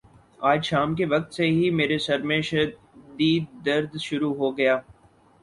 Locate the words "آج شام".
0.41-0.95